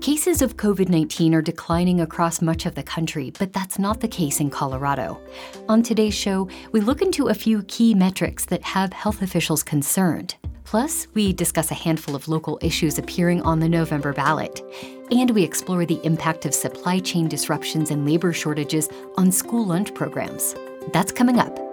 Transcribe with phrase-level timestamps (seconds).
[0.00, 4.06] Cases of COVID 19 are declining across much of the country, but that's not the
[4.06, 5.20] case in Colorado.
[5.68, 10.36] On today's show, we look into a few key metrics that have health officials concerned.
[10.62, 14.62] Plus, we discuss a handful of local issues appearing on the November ballot.
[15.10, 19.92] And we explore the impact of supply chain disruptions and labor shortages on school lunch
[19.94, 20.54] programs.
[20.92, 21.67] That's coming up.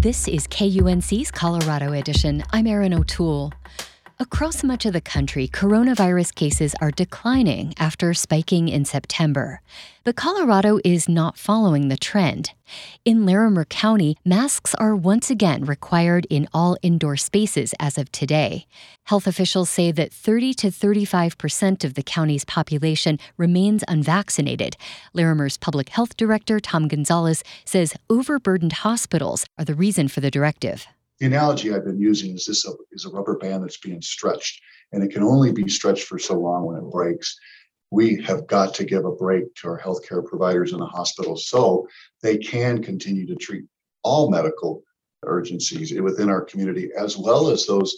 [0.00, 2.44] This is KUNC's Colorado Edition.
[2.52, 3.52] I'm Erin O'Toole.
[4.20, 9.60] Across much of the country, coronavirus cases are declining after spiking in September.
[10.02, 12.50] But Colorado is not following the trend.
[13.04, 18.66] In Larimer County, masks are once again required in all indoor spaces as of today.
[19.04, 24.76] Health officials say that 30 to 35 percent of the county's population remains unvaccinated.
[25.14, 30.88] Larimer's public health director, Tom Gonzales, says overburdened hospitals are the reason for the directive
[31.20, 34.60] the analogy I've been using is this is a rubber band that's being stretched,
[34.92, 37.36] and it can only be stretched for so long when it breaks.
[37.90, 41.88] We have got to give a break to our healthcare providers in the hospital so
[42.22, 43.64] they can continue to treat
[44.04, 44.82] all medical
[45.24, 47.96] urgencies within our community, as well as those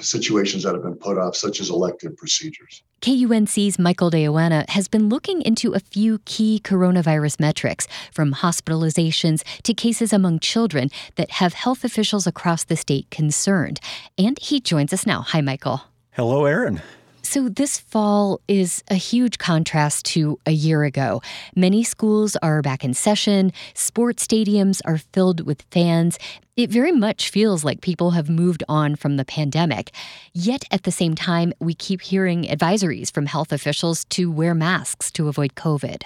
[0.00, 2.82] situations that have been put off, such as elective procedures.
[3.00, 9.42] KUNC's Michael de Yoanna has been looking into a few key coronavirus metrics, from hospitalizations
[9.62, 13.80] to cases among children, that have health officials across the state concerned.
[14.16, 15.22] And he joins us now.
[15.22, 15.82] Hi, Michael.
[16.10, 16.82] Hello, Erin.
[17.30, 21.20] So, this fall is a huge contrast to a year ago.
[21.54, 26.18] Many schools are back in session, sports stadiums are filled with fans.
[26.56, 29.90] It very much feels like people have moved on from the pandemic.
[30.32, 35.10] Yet at the same time, we keep hearing advisories from health officials to wear masks
[35.10, 36.04] to avoid COVID.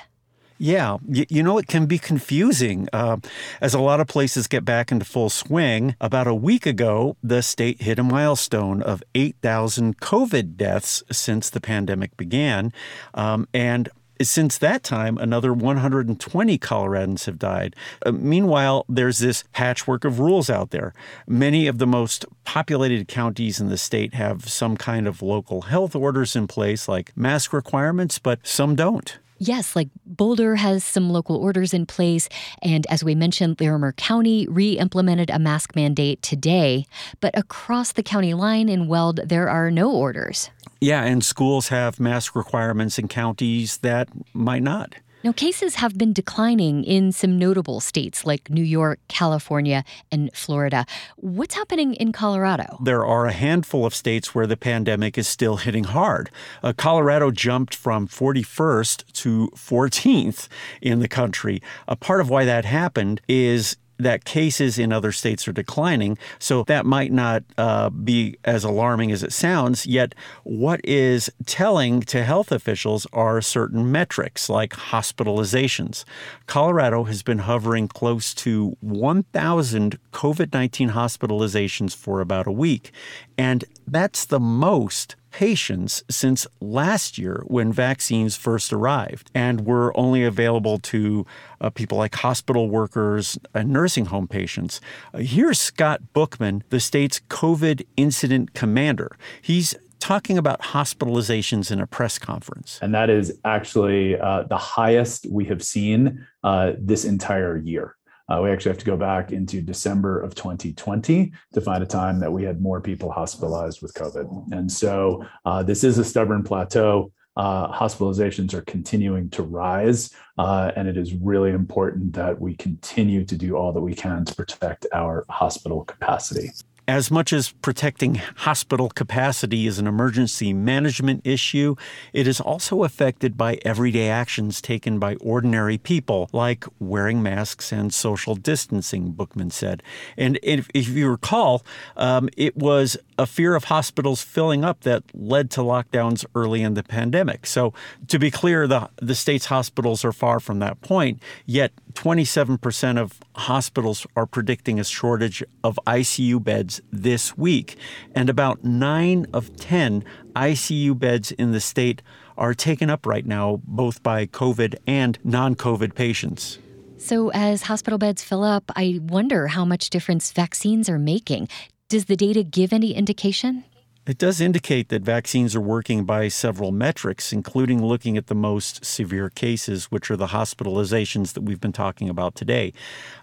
[0.59, 3.17] Yeah, you, know, it can be confusing uh,
[3.61, 5.97] as a lot of places get back into full swing.
[6.01, 11.61] About a week ago, the state hit a milestone of 8,000 COVID deaths since the
[11.61, 12.73] pandemic began.
[13.15, 13.89] Um, and
[14.21, 17.75] since that time, another 120 Coloradans have died.
[18.05, 20.93] Uh, meanwhile, there's this patchwork of rules out there.
[21.27, 25.97] Many of the most populated counties in the state have some kind of local health
[25.97, 29.19] orders in place, like mask requirements, but some don't.
[29.45, 32.29] Yes, like Boulder has some local orders in place.
[32.63, 36.87] And as we mentioned, Larimer County re implemented a mask mandate today.
[37.21, 40.49] But across the county line in Weld, there are no orders.
[40.81, 44.95] Yeah, and schools have mask requirements in counties that might not.
[45.25, 50.85] Now, cases have been declining in some notable states like New York, California, and Florida.
[51.17, 52.79] What's happening in Colorado?
[52.83, 56.29] There are a handful of states where the pandemic is still hitting hard.
[56.61, 60.49] Uh, Colorado jumped from 41st to 14th
[60.81, 61.63] in the country.
[61.87, 66.19] A part of why that happened is that cases in other states are declining.
[66.39, 69.87] So that might not uh, be as alarming as it sounds.
[69.87, 70.15] Yet,
[70.45, 76.05] what is telling to health officials are certain metrics like hospitalizations.
[76.47, 82.93] Colorado has been hovering close to 1,000 COVID 19 hospitalizations for about a week.
[83.39, 90.25] And that's the most patients since last year when vaccines first arrived and were only
[90.25, 91.27] available to
[91.61, 94.81] uh, people like hospital workers and nursing home patients.
[95.13, 99.17] Uh, here's Scott Bookman, the state's COVID incident commander.
[99.41, 102.79] He's talking about hospitalizations in a press conference.
[102.83, 107.97] And that is actually uh, the highest we have seen uh, this entire year.
[108.33, 112.19] Uh, we actually have to go back into December of 2020 to find a time
[112.19, 114.53] that we had more people hospitalized with COVID.
[114.53, 117.13] And so uh, this is a stubborn plateau.
[117.37, 123.25] Uh, hospitalizations are continuing to rise, uh, and it is really important that we continue
[123.25, 126.51] to do all that we can to protect our hospital capacity
[126.89, 131.77] as much as protecting hospital capacity is an emergency management issue,
[132.13, 137.95] it is also affected by everyday actions taken by ordinary people, like wearing masks and
[137.95, 139.83] social distancing, Bookman said.
[140.17, 141.65] And if, if you recall,
[141.97, 146.75] um, it was a fear of hospitals filling up that led to lockdowns early in
[146.75, 147.47] the pandemic.
[147.47, 147.73] So,
[148.09, 153.21] to be clear, the, the state's hospitals are far from that point, yet 27% of
[153.37, 157.77] hospitals are predicting a shortage of ICU beds this week.
[158.15, 162.03] And about 9 of 10 ICU beds in the state
[162.37, 166.59] are taken up right now, both by COVID and non COVID patients.
[166.99, 171.49] So, as hospital beds fill up, I wonder how much difference vaccines are making.
[171.89, 173.65] Does the data give any indication?
[174.05, 178.85] It does indicate that vaccines are working by several metrics, including looking at the most
[178.85, 182.73] severe cases, which are the hospitalizations that we've been talking about today.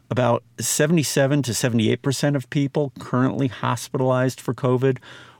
[0.10, 5.00] About 77 to 78% of people currently hospitalized for COVID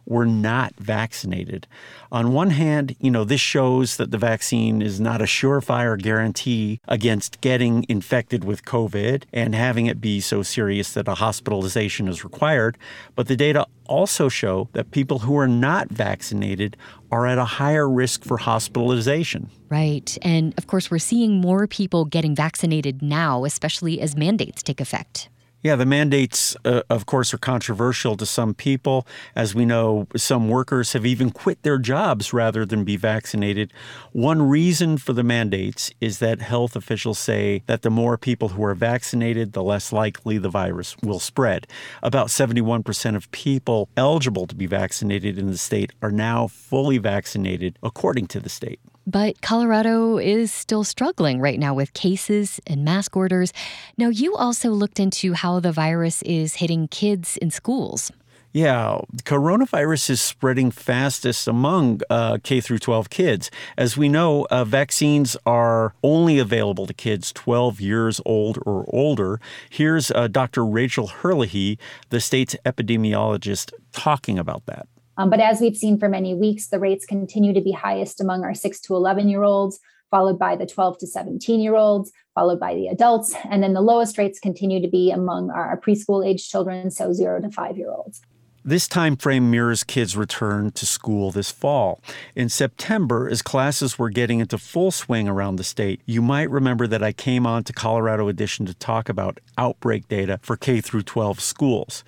[0.10, 1.68] were not vaccinated.
[2.12, 6.82] On one hand, you know, this shows that the vaccine is not a surefire guarantee
[6.88, 12.24] against getting infected with COVID and having it be so serious that a hospitalization is
[12.24, 12.78] required.
[13.16, 16.76] But the data also show that people who are not vaccinated
[17.12, 19.50] are at a higher risk for hospitalization.
[19.70, 20.18] Right.
[20.24, 25.30] And of course, we're seeing more people getting vaccinated now, especially as mandates take effect.
[25.62, 29.06] Yeah, the mandates, uh, of course, are controversial to some people.
[29.36, 33.74] As we know, some workers have even quit their jobs rather than be vaccinated.
[34.14, 38.64] One reason for the mandates is that health officials say that the more people who
[38.64, 41.68] are vaccinated, the less likely the virus will spread.
[42.02, 47.78] About 71% of people eligible to be vaccinated in the state are now fully vaccinated,
[47.84, 48.80] according to the state.
[49.10, 53.52] But Colorado is still struggling right now with cases and mask orders.
[53.98, 58.12] Now, you also looked into how the virus is hitting kids in schools.
[58.54, 63.50] Yeah, coronavirus is spreading fastest among uh, K through 12 kids.
[63.80, 69.42] As we know, uh, vaccines are only available to kids 12 years old or older.
[69.72, 70.64] Here's uh, Dr.
[70.64, 71.80] Rachel Herlihy,
[72.10, 74.88] the state's epidemiologist, talking about that.
[75.20, 78.46] Um, but as we've seen for many weeks, the rates continue to be highest among
[78.46, 79.78] our 6 to 11 year olds,
[80.10, 83.36] followed by the 12 to 17 year olds, followed by the adults.
[83.50, 87.42] And then the lowest rates continue to be among our preschool age children, so 0
[87.42, 88.22] to 5 year olds.
[88.64, 92.02] This time frame mirrors kids' return to school this fall.
[92.36, 96.86] In September, as classes were getting into full swing around the state, you might remember
[96.86, 101.04] that I came on to Colorado Edition to talk about outbreak data for K through
[101.04, 102.04] 12 schools.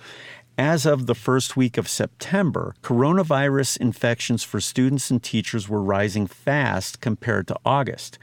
[0.58, 6.26] As of the first week of September, coronavirus infections for students and teachers were rising
[6.26, 8.18] fast compared to August.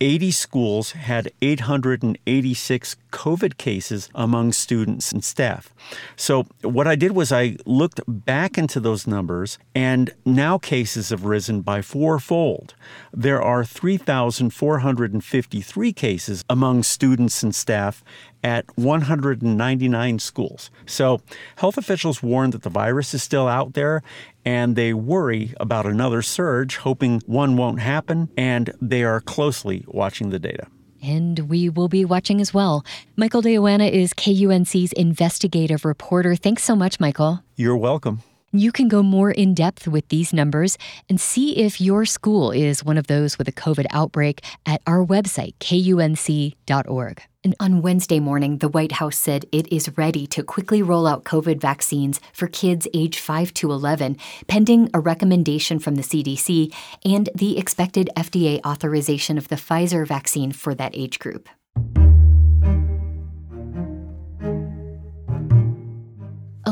[0.00, 5.72] 80 schools had 886 COVID cases among students and staff.
[6.16, 11.24] So, what I did was I looked back into those numbers, and now cases have
[11.24, 12.74] risen by fourfold.
[13.14, 18.04] There are 3,453 cases among students and staff
[18.44, 20.70] at 199 schools.
[20.84, 21.22] So,
[21.56, 24.02] health officials warn that the virus is still out there
[24.44, 30.28] and they worry about another surge, hoping one won't happen, and they are closely watching
[30.28, 30.66] the data.
[31.06, 32.84] And we will be watching as well.
[33.16, 36.34] Michael de Yoanna is KUNC's investigative reporter.
[36.34, 37.44] Thanks so much, Michael.
[37.54, 38.22] You're welcome.
[38.56, 40.78] You can go more in depth with these numbers
[41.10, 45.04] and see if your school is one of those with a COVID outbreak at our
[45.04, 47.22] website, kunc.org.
[47.44, 51.24] And on Wednesday morning, the White House said it is ready to quickly roll out
[51.24, 54.16] COVID vaccines for kids age 5 to 11,
[54.48, 56.74] pending a recommendation from the CDC
[57.04, 61.48] and the expected FDA authorization of the Pfizer vaccine for that age group.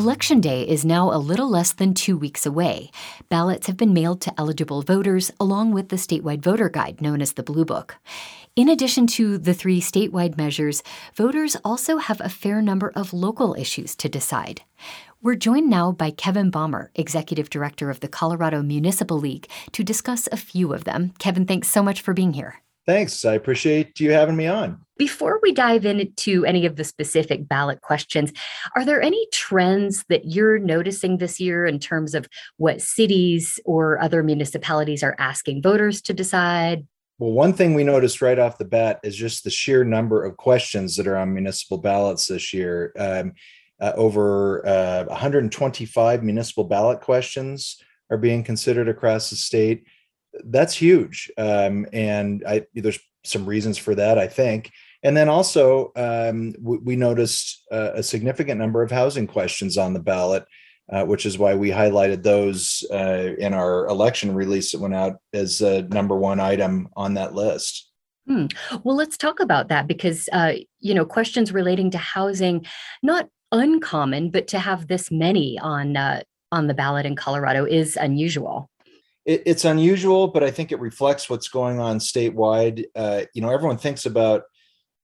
[0.04, 2.90] Election Day is now a little less than two weeks away.
[3.30, 7.32] Ballots have been mailed to eligible voters along with the statewide voter guide known as
[7.32, 7.96] the Blue Book.
[8.54, 10.82] In addition to the three statewide measures,
[11.14, 14.60] voters also have a fair number of local issues to decide.
[15.22, 20.28] We're joined now by Kevin Bommer, Executive Director of the Colorado Municipal League, to discuss
[20.30, 21.14] a few of them.
[21.18, 22.60] Kevin, thanks so much for being here.
[22.86, 23.24] Thanks.
[23.24, 24.80] I appreciate you having me on.
[24.96, 28.32] Before we dive into any of the specific ballot questions,
[28.76, 34.00] are there any trends that you're noticing this year in terms of what cities or
[34.00, 36.86] other municipalities are asking voters to decide?
[37.18, 40.36] Well, one thing we noticed right off the bat is just the sheer number of
[40.36, 42.92] questions that are on municipal ballots this year.
[42.98, 43.32] Um,
[43.80, 49.84] uh, over uh, 125 municipal ballot questions are being considered across the state
[50.44, 51.30] that's huge.
[51.38, 54.70] Um, and I, there's some reasons for that, I think.
[55.02, 60.00] And then also, um, we, noticed uh, a significant number of housing questions on the
[60.00, 60.46] ballot,
[60.90, 65.16] uh, which is why we highlighted those uh, in our election release that went out
[65.34, 67.90] as a number one item on that list.
[68.26, 68.46] Hmm.
[68.82, 72.64] Well, let's talk about that because, uh, you know, questions relating to housing,
[73.02, 77.96] not uncommon, but to have this many on uh, on the ballot in Colorado is
[77.96, 78.70] unusual
[79.24, 82.84] it, it's unusual, but I think it reflects what's going on statewide.
[82.94, 84.44] Uh, you know, everyone thinks about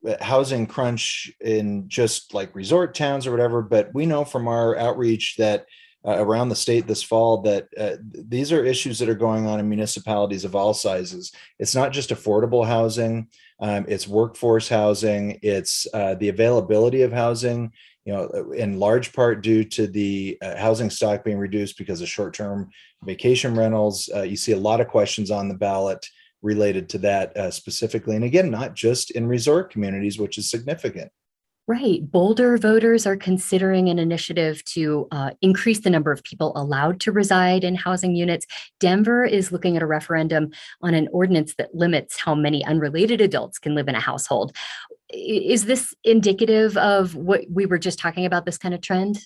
[0.06, 4.76] uh, housing crunch in just like resort towns or whatever, but we know from our
[4.76, 5.66] outreach that
[6.06, 9.60] uh, around the state this fall that uh, these are issues that are going on
[9.60, 11.32] in municipalities of all sizes.
[11.58, 13.28] It's not just affordable housing,
[13.60, 17.72] um, it's workforce housing, it's uh, the availability of housing.
[18.06, 22.08] You know, in large part due to the uh, housing stock being reduced because of
[22.08, 22.70] short-term
[23.04, 24.08] vacation rentals.
[24.14, 26.04] Uh, you see a lot of questions on the ballot
[26.42, 31.12] related to that uh, specifically, and again, not just in resort communities, which is significant.
[31.70, 32.10] Right.
[32.10, 37.12] Boulder voters are considering an initiative to uh, increase the number of people allowed to
[37.12, 38.44] reside in housing units.
[38.80, 40.50] Denver is looking at a referendum
[40.82, 44.56] on an ordinance that limits how many unrelated adults can live in a household.
[45.12, 49.18] Is this indicative of what we were just talking about, this kind of trend?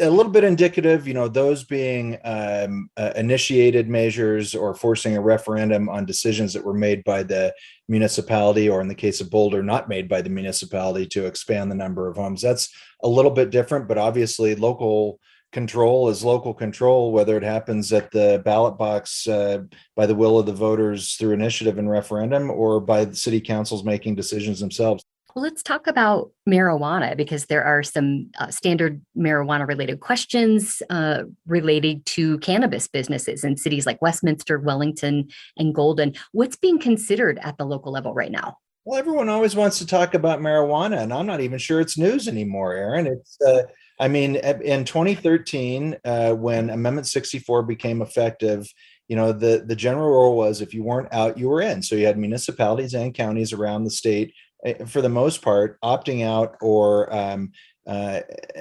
[0.00, 5.20] a little bit indicative, you know, those being um, uh, initiated measures or forcing a
[5.20, 7.54] referendum on decisions that were made by the
[7.88, 11.76] municipality, or in the case of Boulder, not made by the municipality to expand the
[11.76, 12.42] number of homes.
[12.42, 12.68] That's
[13.02, 15.20] a little bit different, but obviously, local
[15.52, 19.58] control is local control, whether it happens at the ballot box uh,
[19.96, 23.84] by the will of the voters through initiative and referendum or by the city councils
[23.84, 25.02] making decisions themselves.
[25.34, 31.24] Well, let's talk about marijuana because there are some uh, standard marijuana related questions uh,
[31.46, 36.14] related to cannabis businesses in cities like Westminster, Wellington, and Golden.
[36.32, 38.56] What's being considered at the local level right now?
[38.84, 42.26] Well, everyone always wants to talk about marijuana, and I'm not even sure it's news
[42.26, 43.06] anymore, Erin.
[43.06, 43.64] It's, uh,
[44.00, 48.72] I mean, in 2013, uh, when Amendment 64 became effective,
[49.08, 51.82] you know, the the general rule was if you weren't out, you were in.
[51.82, 56.24] So you had municipalities and counties around the state Eh, for the most part, opting
[56.24, 57.52] out or um,
[57.86, 58.20] uh,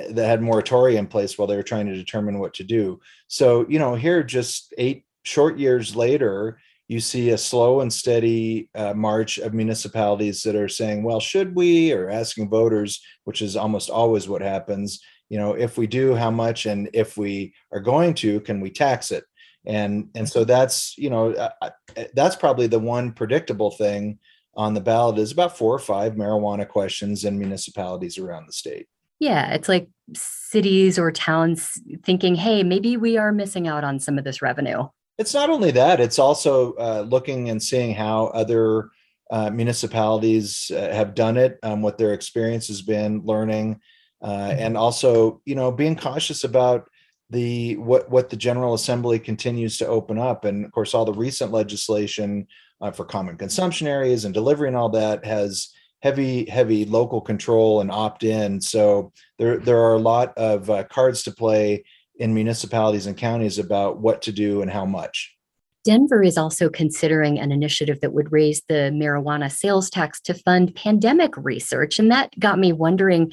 [0.10, 3.00] that had moratoria in place while they were trying to determine what to do.
[3.28, 8.70] So, you know, here just eight short years later, you see a slow and steady
[8.74, 13.58] uh, march of municipalities that are saying, well, should we, or asking voters, which is
[13.58, 17.80] almost always what happens, you know, if we do, how much, and if we are
[17.80, 19.26] going to, can we tax it?
[19.66, 21.70] And and so that's you know uh,
[22.14, 24.20] that's probably the one predictable thing
[24.56, 28.88] on the ballot is about four or five marijuana questions in municipalities around the state.
[29.20, 34.18] Yeah, it's like cities or towns thinking, hey, maybe we are missing out on some
[34.18, 34.88] of this revenue.
[35.18, 38.90] It's not only that, it's also uh, looking and seeing how other
[39.32, 43.82] uh, municipalities uh, have done it, um, what their experience has been, learning,
[44.22, 44.60] uh, mm-hmm.
[44.60, 46.90] and also, you know, being cautious about
[47.30, 51.14] the what what the General Assembly continues to open up, and of course, all the
[51.14, 52.48] recent legislation
[52.82, 57.82] uh, for common consumption areas and delivery and all that has heavy heavy local control
[57.82, 61.84] and opt in so there there are a lot of uh, cards to play
[62.20, 65.36] in municipalities and counties about what to do and how much
[65.88, 70.76] Denver is also considering an initiative that would raise the marijuana sales tax to fund
[70.76, 71.98] pandemic research.
[71.98, 73.32] And that got me wondering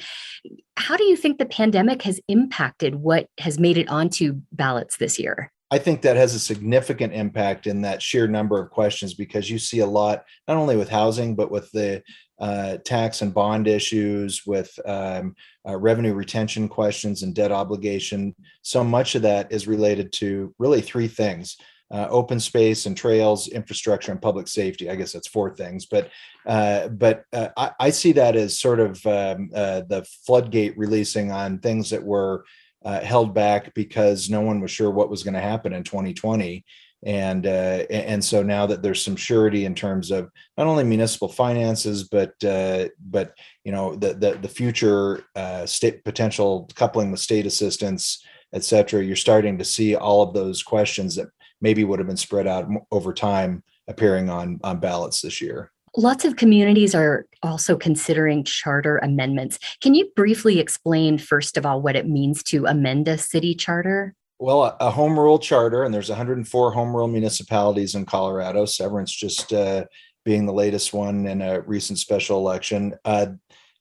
[0.77, 5.19] how do you think the pandemic has impacted what has made it onto ballots this
[5.19, 5.51] year?
[5.69, 9.59] I think that has a significant impact in that sheer number of questions because you
[9.59, 12.03] see a lot, not only with housing, but with the
[12.39, 15.35] uh, tax and bond issues, with um,
[15.67, 18.33] uh, revenue retention questions and debt obligation.
[18.61, 21.57] So much of that is related to really three things.
[21.91, 24.89] Uh, open space and trails, infrastructure, and public safety.
[24.89, 26.09] I guess that's four things, but
[26.47, 31.31] uh, but uh, I, I, see that as sort of um, uh, the floodgate releasing
[31.31, 32.43] on things that were
[32.83, 36.65] uh, held back because no one was sure what was going to happen in 2020
[37.05, 41.29] and uh, and so now that there's some surety in terms of not only municipal
[41.29, 45.23] finances but but you know the the, the future
[45.65, 48.23] state potential coupling with state assistance
[48.53, 51.27] et cetera you're starting to see all of those questions that
[51.61, 56.25] maybe would have been spread out over time appearing on on ballots this year Lots
[56.25, 59.59] of communities are also considering charter amendments.
[59.79, 64.13] Can you briefly explain, first of all, what it means to amend a city charter?
[64.37, 69.53] Well, a home rule charter, and there's 104 home rule municipalities in Colorado, Severance just
[69.53, 69.85] uh,
[70.25, 72.93] being the latest one in a recent special election.
[73.05, 73.27] Uh,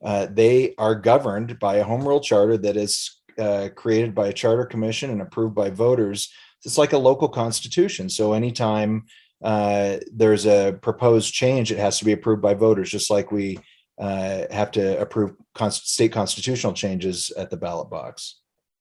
[0.05, 4.33] uh, they are governed by a home rule charter that is uh, created by a
[4.33, 6.33] charter commission and approved by voters.
[6.65, 8.09] It's like a local constitution.
[8.09, 9.05] So anytime
[9.43, 13.59] uh, there's a proposed change, it has to be approved by voters, just like we
[13.99, 18.41] uh, have to approve const- state constitutional changes at the ballot box.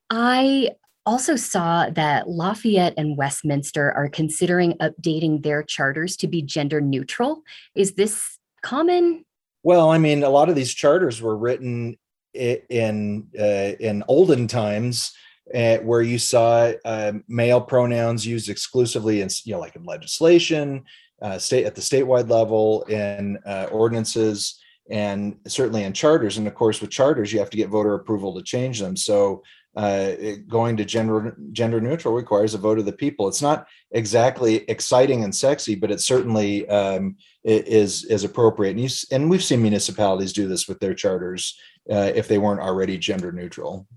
[0.10, 0.70] I
[1.06, 7.44] also saw that Lafayette and Westminster are considering updating their charters to be gender neutral.
[7.76, 9.26] Is this common?
[9.64, 11.98] Well, I mean, a lot of these charters were written
[12.34, 15.14] in uh, in olden times
[15.54, 20.84] uh, where you saw uh, male pronouns used exclusively in you know like in legislation
[21.22, 24.60] uh, state at the statewide level in uh, ordinances
[24.90, 28.34] and certainly in charters and of course with charters you have to get voter approval
[28.34, 29.42] to change them so
[29.76, 30.12] uh,
[30.48, 33.28] going to gender gender neutral requires a vote of the people.
[33.28, 38.72] It's not exactly exciting and sexy, but it certainly um, is is appropriate.
[38.72, 41.58] And you, and we've seen municipalities do this with their charters
[41.92, 43.88] uh, if they weren't already gender neutral.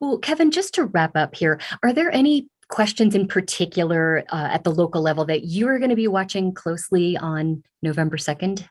[0.00, 4.64] Well, Kevin, just to wrap up here, are there any questions in particular uh, at
[4.64, 8.66] the local level that you are going to be watching closely on November 2nd?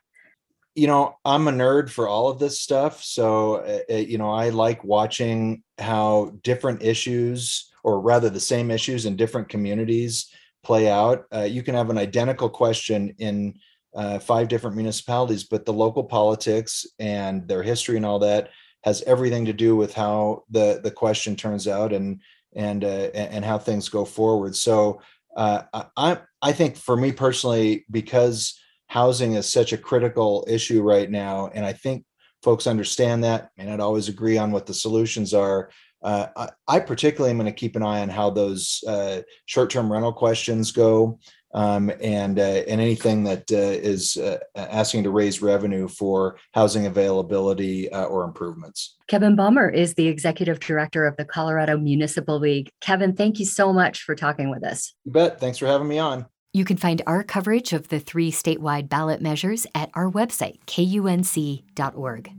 [0.74, 3.02] You know, I'm a nerd for all of this stuff.
[3.02, 9.04] So, uh, you know, I like watching how different issues, or rather the same issues
[9.04, 11.24] in different communities, play out.
[11.34, 13.58] Uh, you can have an identical question in
[13.94, 18.50] uh, five different municipalities, but the local politics and their history and all that
[18.82, 22.20] has everything to do with how the the question turns out and
[22.54, 24.56] and uh, and how things go forward.
[24.56, 25.00] So
[25.36, 25.62] uh,
[25.96, 28.58] I I think for me personally, because
[28.88, 32.04] housing is such a critical issue right now, and I think
[32.42, 35.70] folks understand that, and I'd always agree on what the solutions are.
[36.02, 39.92] Uh, I, I, particularly am going to keep an eye on how those uh, short-term
[39.92, 41.20] rental questions go
[41.52, 46.86] um, and uh, and anything that uh, is uh, asking to raise revenue for housing
[46.86, 48.96] availability uh, or improvements.
[49.08, 52.70] Kevin Bommer is the executive director of the Colorado Municipal League.
[52.80, 54.94] Kevin, thank you so much for talking with us.
[55.04, 55.40] You bet.
[55.40, 56.26] Thanks for having me on.
[56.52, 62.32] You can find our coverage of the three statewide ballot measures at our website, kunc.org.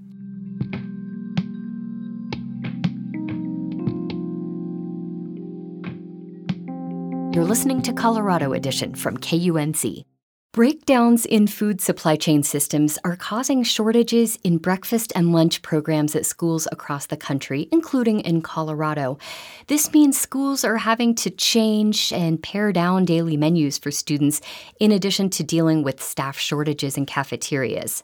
[7.34, 10.04] You're listening to Colorado Edition from KUNC.
[10.52, 16.26] Breakdowns in food supply chain systems are causing shortages in breakfast and lunch programs at
[16.26, 19.18] schools across the country, including in Colorado.
[19.68, 24.42] This means schools are having to change and pare down daily menus for students,
[24.82, 28.04] in addition to dealing with staff shortages in cafeterias.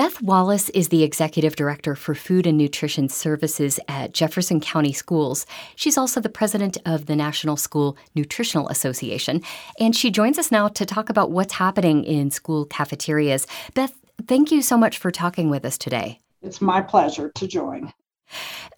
[0.00, 5.44] Beth Wallace is the executive director for food and nutrition services at Jefferson County Schools.
[5.76, 9.42] She's also the president of the National School Nutritional Association,
[9.78, 13.46] and she joins us now to talk about what's happening in school cafeterias.
[13.74, 13.92] Beth,
[14.26, 16.18] thank you so much for talking with us today.
[16.40, 17.92] It's my pleasure to join.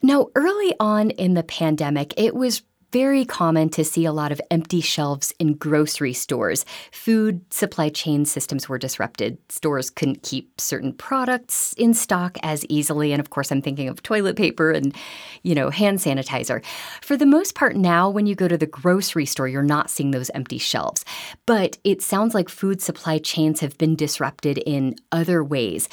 [0.02, 4.40] Now, early on in the pandemic, it was very common to see a lot of
[4.50, 6.66] empty shelves in grocery stores.
[6.92, 9.38] Food supply chain systems were disrupted.
[9.48, 13.12] Stores couldn't keep certain products in stock as easily.
[13.12, 14.94] And of course, I'm thinking of toilet paper and,
[15.42, 16.62] you know, hand sanitizer.
[17.00, 20.10] For the most part, now when you go to the grocery store, you're not seeing
[20.10, 21.04] those empty shelves.
[21.46, 25.88] But it sounds like food supply chains have been disrupted in other ways.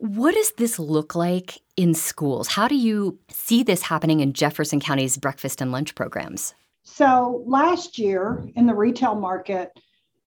[0.00, 2.48] What does this look like in schools?
[2.48, 6.54] How do you see this happening in Jefferson County's breakfast and lunch programs?
[6.84, 9.68] So last year in the retail market,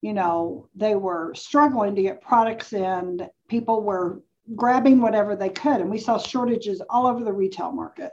[0.02, 3.28] you know, they were struggling to get products in.
[3.48, 4.22] People were
[4.56, 8.12] grabbing whatever they could, and we saw shortages all over the retail market.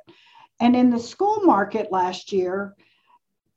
[0.60, 2.74] And in the school market last year,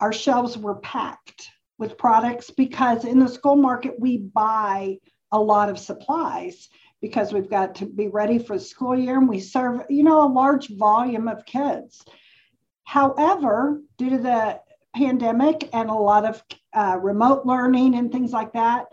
[0.02, 4.98] our shelves were packed with products because in the school market, we buy
[5.32, 6.68] a lot of supplies
[7.04, 10.26] because we've got to be ready for the school year and we serve, you know,
[10.26, 12.02] a large volume of kids.
[12.86, 14.62] However, due to the
[14.96, 16.42] pandemic and a lot of
[16.74, 18.86] uh, remote learning and things like that,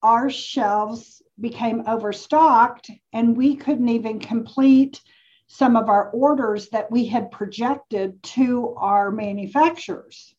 [0.00, 5.00] our shelves became overstocked and we couldn't even complete
[5.48, 10.36] some of our orders that we had projected to our manufacturers.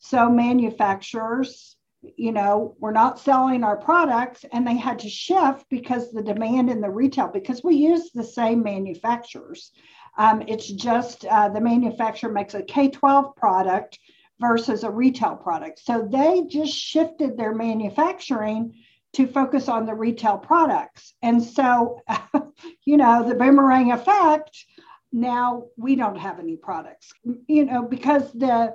[0.00, 1.76] So, manufacturers
[2.16, 6.70] you know, we're not selling our products and they had to shift because the demand
[6.70, 9.72] in the retail, because we use the same manufacturers.
[10.16, 13.98] Um, it's just uh, the manufacturer makes a K 12 product
[14.40, 15.80] versus a retail product.
[15.80, 18.74] So they just shifted their manufacturing
[19.14, 21.14] to focus on the retail products.
[21.22, 22.00] And so,
[22.84, 24.64] you know, the boomerang effect,
[25.12, 27.12] now we don't have any products,
[27.46, 28.74] you know, because the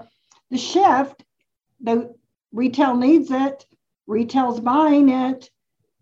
[0.50, 1.24] the shift,
[1.82, 2.16] the
[2.52, 3.66] retail needs it,
[4.08, 5.50] retail's buying it.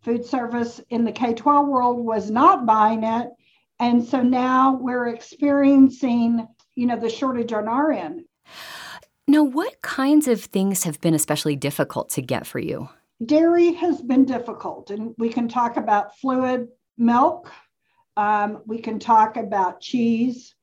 [0.01, 3.29] Food service in the K 12 world was not buying it.
[3.79, 8.23] And so now we're experiencing, you know, the shortage on our end.
[9.27, 12.89] Now, what kinds of things have been especially difficult to get for you?
[13.25, 17.51] Dairy has been difficult, and we can talk about fluid milk.
[18.15, 20.55] Um, we can talk about cheese,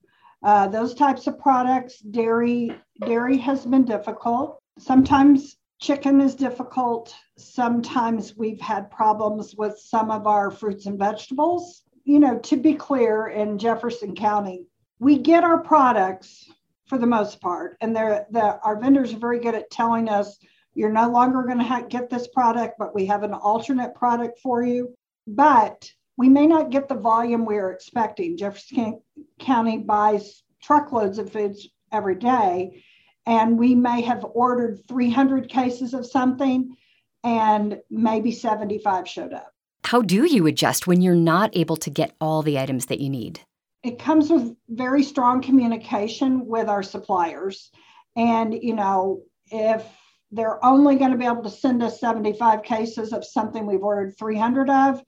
[0.42, 1.98] uh, those types of products.
[1.98, 2.72] Dairy,
[3.04, 4.58] dairy has been difficult.
[4.78, 7.14] Sometimes Chicken is difficult.
[7.36, 11.82] Sometimes we've had problems with some of our fruits and vegetables.
[12.04, 14.66] You know, to be clear, in Jefferson County,
[14.98, 16.50] we get our products
[16.86, 20.38] for the most part, and they're, the, our vendors are very good at telling us
[20.74, 24.38] you're no longer going to ha- get this product, but we have an alternate product
[24.40, 24.94] for you.
[25.26, 28.36] But we may not get the volume we are expecting.
[28.36, 29.00] Jefferson
[29.38, 32.82] County buys truckloads of foods every day.
[33.26, 36.76] And we may have ordered 300 cases of something
[37.22, 39.52] and maybe 75 showed up.
[39.84, 43.10] How do you adjust when you're not able to get all the items that you
[43.10, 43.40] need?
[43.82, 47.70] It comes with very strong communication with our suppliers.
[48.16, 49.84] And, you know, if
[50.30, 54.16] they're only going to be able to send us 75 cases of something we've ordered
[54.18, 55.02] 300 of,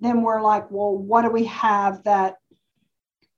[0.00, 2.36] then we're like, well, what do we have that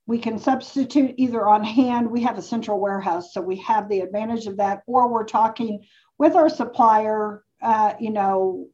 [0.07, 2.11] we can substitute either on hand?
[2.11, 5.85] We have a central warehouse, so we have the advantage of that, or we're talking
[6.19, 8.69] with our supplier, uh, you know,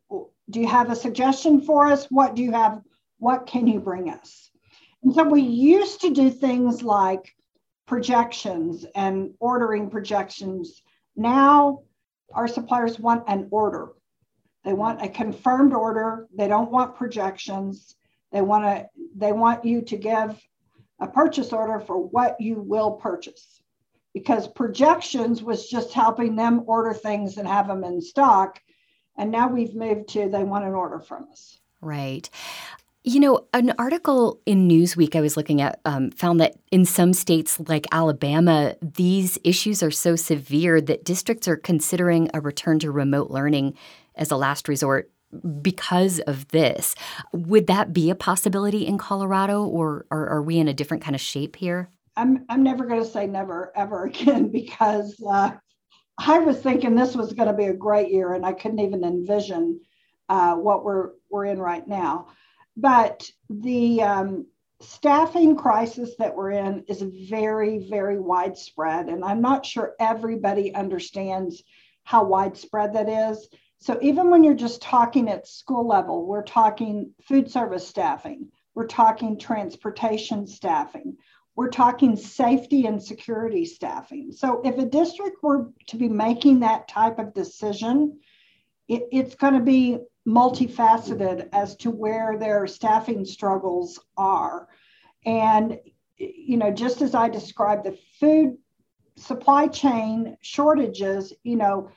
[0.51, 2.07] do you have a suggestion for us?
[2.07, 2.81] What do you have?
[3.19, 4.51] What can you bring us?
[5.03, 7.35] And so we used to do things like
[7.87, 10.83] projections and ordering projections.
[11.17, 11.83] Now
[12.33, 13.89] our suppliers want an order.
[14.65, 16.29] They want a confirmed order.
[16.37, 17.95] They don't want projections.
[18.33, 20.41] They want to they want you to give
[21.01, 23.61] a purchase order for what you will purchase.
[24.13, 28.61] Because projections was just helping them order things and have them in stock.
[29.17, 31.61] And now we've moved to they want an order from us.
[31.81, 32.29] Right.
[33.03, 37.15] You know, an article in Newsweek I was looking at um, found that in some
[37.15, 42.91] states like Alabama, these issues are so severe that districts are considering a return to
[42.91, 43.75] remote learning
[44.17, 45.11] as a last resort
[45.63, 46.95] because of this.
[47.33, 51.21] Would that be a possibility in Colorado, or, are we in a different kind of
[51.21, 51.91] shape here?
[52.17, 55.53] I'm, I'm never going to say never ever again because uh,
[56.19, 59.05] I was thinking this was going to be a great year and I couldn't even
[59.05, 59.81] envision
[60.29, 62.29] uh, what we're, we're in right now.
[62.77, 64.47] But the um,
[64.81, 69.09] staffing crisis that we're in is very, very widespread.
[69.09, 71.63] And I'm not sure everybody understands
[72.05, 73.49] how widespread that is.
[73.81, 78.87] So even when you're just talking at school level, we're talking food service staffing, we're
[78.87, 81.17] talking transportation staffing,
[81.57, 84.33] we're talking safety and security staffing.
[84.33, 88.21] So if a district were to be making that type of decision,
[88.87, 94.69] it, it's going to be multifaceted as to where their staffing struggles are.
[95.25, 95.79] And,
[96.19, 98.59] you know, just as I described the food
[99.17, 101.91] supply chain shortages, you know,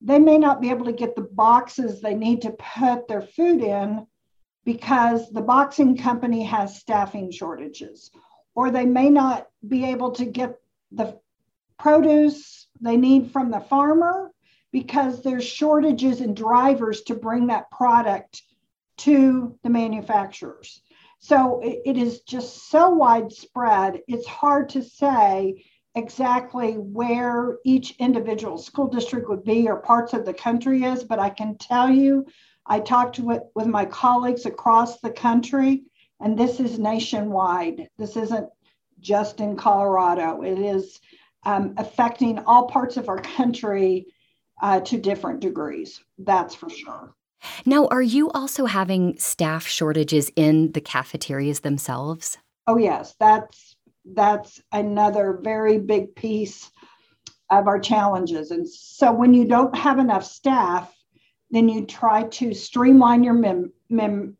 [0.00, 3.62] they may not be able to get the boxes they need to put their food
[3.62, 4.06] in
[4.64, 8.10] because the boxing company has staffing shortages,
[8.54, 10.56] or they may not be able to get
[10.92, 11.18] the
[11.78, 14.32] produce they need from the farmer
[14.72, 18.42] because there's shortages in drivers to bring that product
[18.98, 20.82] to the manufacturers.
[21.18, 25.64] So it, it is just so widespread, it's hard to say
[25.96, 31.18] exactly where each individual school district would be or parts of the country is, but
[31.18, 32.26] I can tell you,
[32.66, 35.84] I talked with, with my colleagues across the country,
[36.20, 37.88] and this is nationwide.
[37.96, 38.48] This isn't
[39.00, 41.00] just in Colorado, it is
[41.44, 44.06] um, affecting all parts of our country
[44.60, 46.00] uh, to different degrees.
[46.18, 47.14] That's for sure.
[47.64, 52.38] Now, are you also having staff shortages in the cafeterias themselves?
[52.66, 53.75] Oh yes, that's
[54.14, 56.70] that's another very big piece
[57.50, 58.50] of our challenges.
[58.50, 60.92] And so when you don't have enough staff,
[61.50, 64.36] then you try to streamline your mem, mem,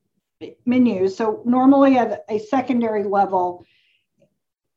[0.64, 1.08] menu.
[1.08, 3.64] So normally at a secondary level,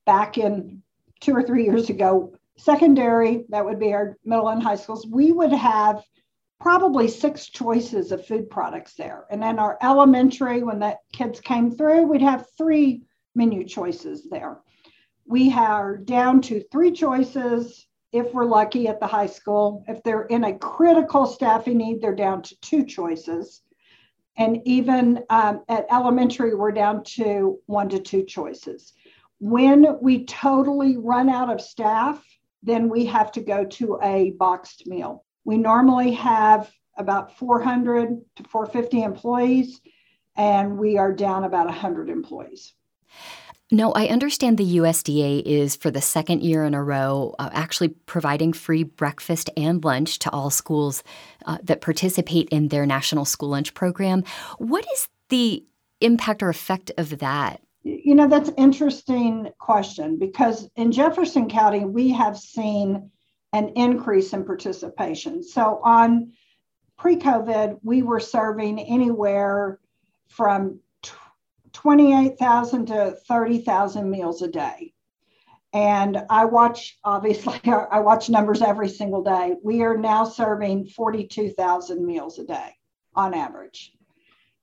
[0.05, 0.83] back in
[1.21, 5.31] two or three years ago, secondary, that would be our middle and high schools, we
[5.31, 6.03] would have
[6.59, 9.25] probably six choices of food products there.
[9.29, 14.59] And then our elementary, when that kids came through, we'd have three menu choices there.
[15.29, 19.83] We are down to three choices if we're lucky at the high school.
[19.87, 23.61] If they're in a critical staffing need, they're down to two choices.
[24.37, 28.93] And even um, at elementary, we're down to one to two choices.
[29.39, 32.25] When we totally run out of staff,
[32.63, 35.23] then we have to go to a boxed meal.
[35.45, 39.79] We normally have about 400 to 450 employees,
[40.35, 42.73] and we are down about 100 employees.
[43.71, 47.89] No, I understand the USDA is for the second year in a row uh, actually
[47.89, 51.03] providing free breakfast and lunch to all schools
[51.45, 54.23] uh, that participate in their national school lunch program.
[54.57, 55.63] What is the
[56.01, 62.09] impact or effect of that you know, that's interesting question because in Jefferson County, we
[62.11, 63.09] have seen
[63.53, 65.43] an increase in participation.
[65.43, 66.33] So on
[66.97, 69.79] pre COVID, we were serving anywhere
[70.27, 70.79] from
[71.73, 74.93] 28,000 to 30,000 meals a day.
[75.71, 79.55] And I watch, obviously, I watch numbers every single day.
[79.63, 82.75] We are now serving 42,000 meals a day
[83.15, 83.93] on average.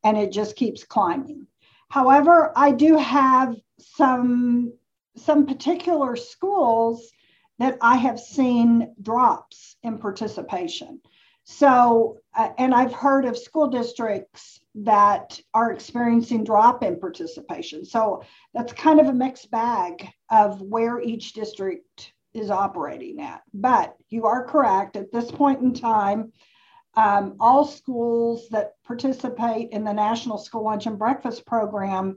[0.05, 1.47] And it just keeps climbing.
[1.89, 4.73] However, I do have some
[5.17, 7.11] some particular schools
[7.59, 11.01] that I have seen drops in participation.
[11.49, 17.85] So, uh, and I've heard of school districts that are experiencing drop in participation.
[17.85, 23.43] So that's kind of a mixed bag of where each district is operating at.
[23.55, 24.97] But you are correct.
[24.97, 26.33] At this point in time,
[26.97, 32.17] um, all schools that participate in the National School Lunch and Breakfast Program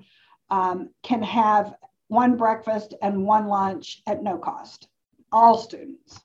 [0.50, 1.76] um, can have
[2.08, 4.88] one breakfast and one lunch at no cost.
[5.32, 6.20] All students.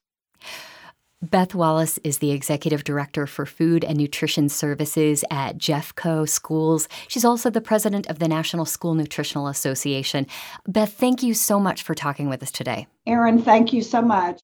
[1.30, 6.86] Beth Wallace is the Executive Director for Food and Nutrition Services at Jeffco Schools.
[7.08, 10.26] She's also the President of the National School Nutritional Association.
[10.68, 12.88] Beth, thank you so much for talking with us today.
[13.06, 14.38] Erin, thank you so much.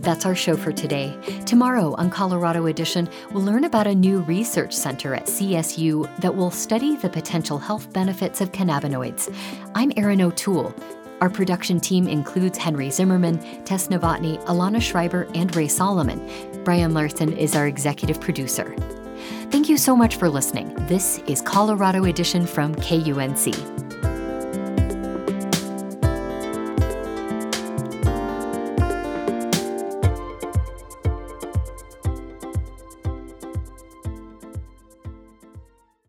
[0.00, 1.14] That's our show for today.
[1.44, 6.50] Tomorrow on Colorado Edition, we'll learn about a new research center at CSU that will
[6.50, 9.30] study the potential health benefits of cannabinoids.
[9.74, 10.74] I'm Erin O'Toole.
[11.20, 16.20] Our production team includes Henry Zimmerman, Tess Novotny, Alana Schreiber, and Ray Solomon.
[16.62, 18.74] Brian Larson is our executive producer.
[19.50, 20.72] Thank you so much for listening.
[20.86, 23.87] This is Colorado Edition from KUNC.